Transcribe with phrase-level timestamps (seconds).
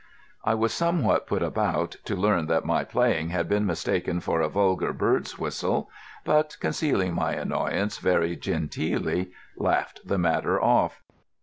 [0.43, 4.49] I was somewhat put about to learn that my playing had been mistaken for a
[4.49, 5.91] vulgar bird's whistle,
[6.25, 11.03] but, concealing my annoyance very genteely, laughed the matter off.